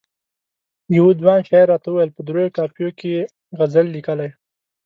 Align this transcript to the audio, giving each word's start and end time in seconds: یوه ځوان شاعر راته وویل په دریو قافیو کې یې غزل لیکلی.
یوه 0.97 1.11
ځوان 1.21 1.39
شاعر 1.47 1.67
راته 1.71 1.87
وویل 1.89 2.11
په 2.15 2.21
دریو 2.27 2.53
قافیو 2.57 2.89
کې 2.97 3.07
یې 3.15 3.21
غزل 3.57 3.87
لیکلی. 3.95 4.29